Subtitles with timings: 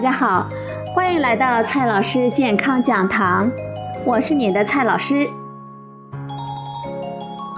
[0.00, 0.48] 大家好，
[0.94, 3.50] 欢迎来到蔡老师健康讲堂，
[4.06, 5.28] 我是你的蔡老师。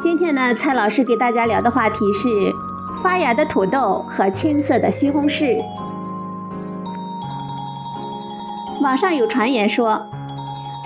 [0.02, 2.29] 今天呢，蔡老师给大家聊的话题是
[3.00, 5.57] 发芽的土豆和青色的西红柿。
[8.82, 10.04] 网上有传言说，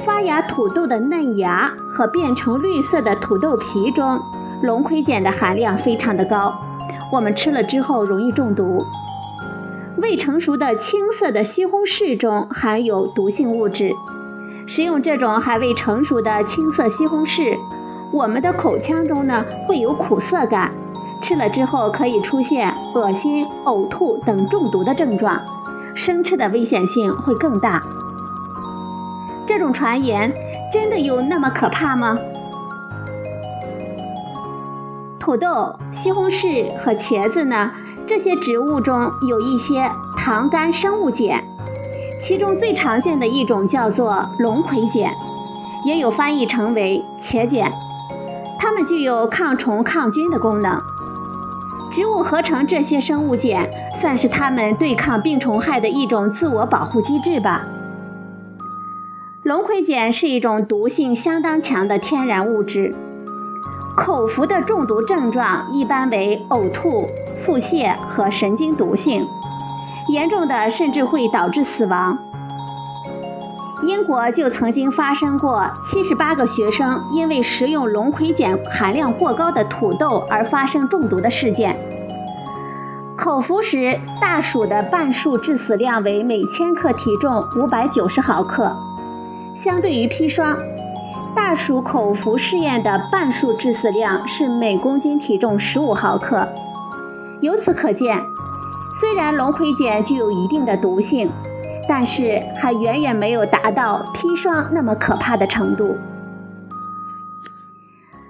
[0.05, 4.21] 发芽土豆的嫩芽和变成绿色的土豆皮中，
[4.61, 6.53] 龙葵碱的含量非常的高，
[7.11, 8.85] 我们吃了之后容易中毒。
[9.99, 13.91] 未成熟的青色的西红柿中含有毒性物质，
[14.67, 17.57] 食用这种还未成熟的青色西红柿，
[18.13, 20.71] 我们的口腔中呢会有苦涩感，
[21.23, 25.41] 吃了之后可以出现恶心、呕吐等中毒的症状，
[25.95, 27.83] 生吃的危险性会更大。
[29.47, 30.31] 这种传言
[30.71, 32.19] 真的有那么可怕吗？
[35.19, 37.73] 土豆、西红柿和茄子呢？
[38.07, 41.43] 这些植物中有一些糖苷生物碱，
[42.23, 45.13] 其中最常见的一种叫做龙葵碱，
[45.85, 47.71] 也有翻译成为茄碱。
[48.59, 50.81] 它们具有抗虫抗菌的功能。
[51.93, 57.67] 植物合成这些生物碱，算是它们对抗病虫害的一种自我保护机制吧。
[59.43, 62.95] 龙葵碱是一种毒性相当强的天然物质，
[63.97, 67.09] 口服的中毒症状一般为呕吐。
[67.45, 69.25] 腹泻和神经毒性，
[70.09, 72.19] 严重的甚至会导致死亡。
[73.85, 81.77] 英国就曾经发生过七十八个学生因为食用龙葵碱含量过高的土豆而发生中毒的事件。
[83.17, 88.75] 口服时，大鼠的半数致死量为每千克体重五百九十毫克，
[89.55, 90.57] 相对于砒霜，
[91.49, 96.45] 大鼠口服试验的半数致死量是每公斤体重十五毫克。
[97.41, 98.21] 由此可见，
[99.01, 101.31] 虽然龙葵碱具有一定的毒性，
[101.89, 105.95] 但是还远远没有达到砒霜那么可怕的程度。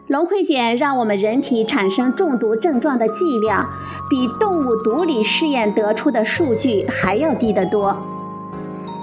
[0.08, 3.64] 龙葵碱让我们人体产生中毒症状的剂量，
[4.10, 7.96] 比动物毒理试验得出的数据还要低得多。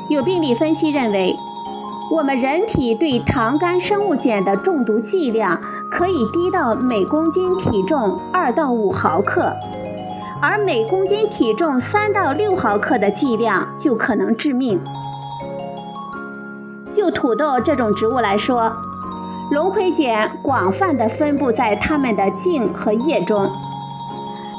[0.08, 1.36] 有病理分析认为，
[2.13, 5.59] 我们人体对糖苷生物碱的中毒剂量
[5.90, 9.51] 可以低到每公斤体重二到五毫克。
[10.40, 14.79] 而每公斤体重三到六毫克的剂量就可能致命。
[16.91, 18.72] 就土豆这种植物来说，
[19.50, 23.51] 龙葵碱广泛的分布在它们的茎和叶中。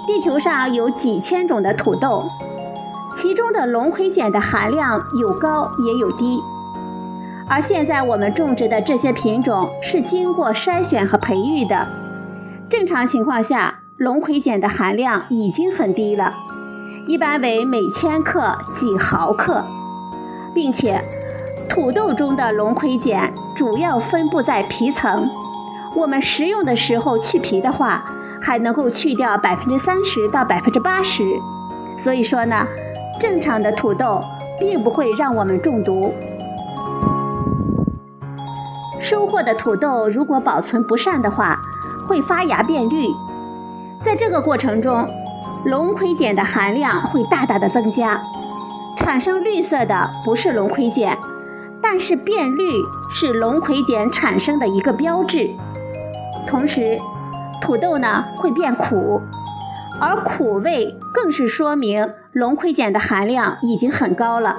[0.08, 2.28] 地球上有几千种的土豆，
[3.14, 6.42] 其中的龙葵碱的含量有高也有低。
[7.48, 11.86] 而现在我们种植的这些品种是经过筛选和培育的，
[12.68, 13.80] 正常情况下。
[13.96, 16.34] 龙葵碱的含量已经很低了，
[17.06, 19.64] 一般为每千克几毫克，
[20.52, 21.00] 并且
[21.68, 25.30] 土豆中的龙葵碱主要分布在皮层。
[25.94, 28.04] 我们食用的时候去皮的话，
[28.42, 31.22] 还能够去掉百分之三十到百分之八十。
[31.96, 32.66] 所以说呢，
[33.20, 34.20] 正常的土豆
[34.58, 36.12] 并不会让我们中毒。
[39.04, 41.60] 收获的土豆如果保存不善的话，
[42.08, 43.06] 会发芽变绿。
[44.02, 45.06] 在这个过程中，
[45.66, 48.22] 龙葵碱的含量会大大的增加，
[48.96, 51.18] 产生绿色的不是龙葵碱，
[51.82, 55.50] 但是变绿是龙葵碱产生的一个标志。
[56.46, 56.98] 同时，
[57.60, 59.20] 土豆呢会变苦，
[60.00, 64.56] 而苦味更是说明龙葵碱的含量已经很高了。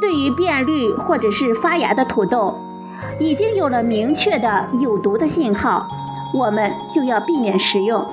[0.00, 2.58] 对于变绿或者是发芽的土豆，
[3.18, 5.86] 已经有了明确的有毒的信号。
[6.34, 8.06] 我们就要避免食用。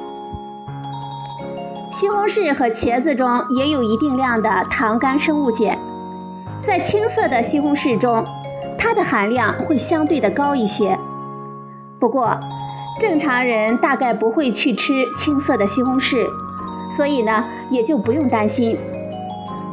[1.91, 5.77] 西红柿和茄子中也有一定量的糖苷生物碱，
[6.61, 8.25] 在青色的西红柿中，
[8.77, 10.99] 它的含量会相对的高一些。
[11.97, 12.37] 不过，
[12.99, 16.27] 正常人大概不会去吃青色的西红柿，
[16.91, 18.77] 所以呢，也就不用担心。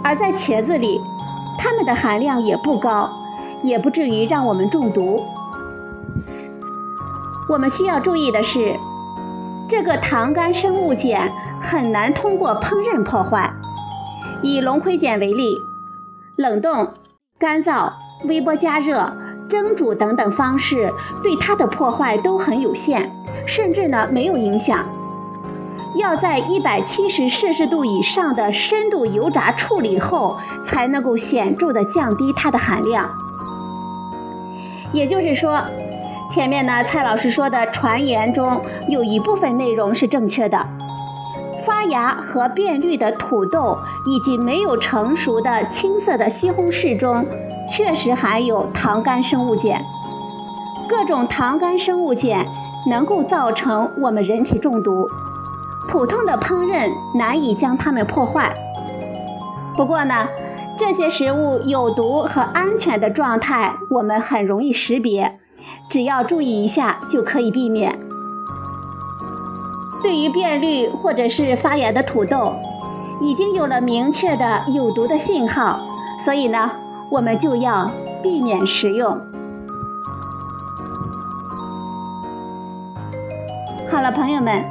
[0.04, 1.00] 而在茄子里，
[1.58, 3.10] 它们的含量也不高，
[3.62, 5.22] 也不至于让我们中毒。
[7.48, 8.76] 我们需要注意的是，
[9.68, 11.30] 这个糖苷生物碱
[11.62, 13.52] 很难通过烹饪破坏。
[14.42, 15.56] 以龙葵碱为例，
[16.36, 16.92] 冷冻、
[17.38, 17.90] 干燥、
[18.24, 19.12] 微波加热、
[19.48, 20.92] 蒸煮等等方式
[21.22, 23.10] 对它的破坏都很有限，
[23.46, 24.84] 甚至呢没有影响。
[25.96, 33.08] 要在一百七十摄氏度以上的深度油炸处理后，才能够显著的降低它的含量。
[34.96, 35.60] 也就是说。
[36.28, 40.58] 前面呢，蔡老师说的传言中有一部分内容是正确的。
[41.64, 47.24] 发芽和变绿的土豆以及没有成熟的青色的西红柿中，
[47.68, 49.82] 确实含有糖苷生物碱。
[50.88, 52.44] 各种糖苷生物碱
[52.90, 55.08] 能够造成我们人体中毒，
[55.88, 58.52] 普通的烹饪难以将它们破坏。
[59.74, 60.28] 不过呢，
[60.88, 65.36] 这些食物有毒和安全的状态我们很容易识别，
[65.90, 67.98] 只要注意一下就可以避免。
[70.00, 72.52] 对于变绿或者是发芽的土豆，
[73.20, 75.80] 已经有了明确的有毒的信号，
[76.24, 76.70] 所以呢，
[77.10, 77.90] 我们就要
[78.22, 79.10] 避免食用。
[83.90, 84.64] 好了，朋友们，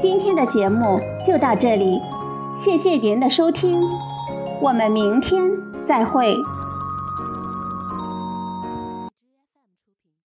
[0.00, 2.00] 今天的节目就到这里，
[2.56, 3.78] 谢谢您的收听，
[4.60, 5.50] 我们明天
[5.86, 6.36] 再会。